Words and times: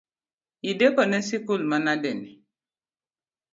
Idekone 0.69 1.17
sikul 1.27 1.61
manade? 1.69 2.11